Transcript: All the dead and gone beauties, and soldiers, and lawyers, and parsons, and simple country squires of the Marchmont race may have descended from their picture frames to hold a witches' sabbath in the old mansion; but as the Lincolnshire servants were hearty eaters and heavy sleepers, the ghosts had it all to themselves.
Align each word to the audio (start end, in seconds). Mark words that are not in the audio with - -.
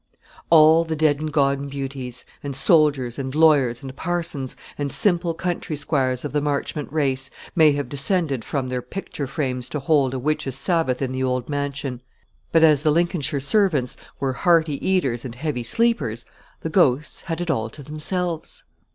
All 0.49 0.83
the 0.83 0.95
dead 0.95 1.19
and 1.19 1.31
gone 1.31 1.67
beauties, 1.69 2.25
and 2.41 2.55
soldiers, 2.55 3.19
and 3.19 3.35
lawyers, 3.35 3.83
and 3.83 3.95
parsons, 3.95 4.55
and 4.75 4.91
simple 4.91 5.35
country 5.35 5.75
squires 5.75 6.25
of 6.25 6.33
the 6.33 6.41
Marchmont 6.41 6.91
race 6.91 7.29
may 7.55 7.73
have 7.73 7.87
descended 7.87 8.43
from 8.43 8.67
their 8.69 8.81
picture 8.81 9.27
frames 9.27 9.69
to 9.69 9.79
hold 9.79 10.15
a 10.15 10.17
witches' 10.17 10.55
sabbath 10.55 11.03
in 11.03 11.11
the 11.11 11.21
old 11.21 11.49
mansion; 11.49 12.01
but 12.51 12.63
as 12.63 12.81
the 12.81 12.89
Lincolnshire 12.89 13.39
servants 13.39 13.95
were 14.19 14.33
hearty 14.33 14.83
eaters 14.83 15.23
and 15.23 15.35
heavy 15.35 15.61
sleepers, 15.61 16.25
the 16.61 16.69
ghosts 16.71 17.21
had 17.21 17.39
it 17.39 17.51
all 17.51 17.69
to 17.69 17.83
themselves. 17.83 18.63